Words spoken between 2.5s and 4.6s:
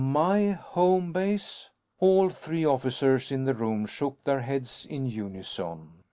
officers in the room shook their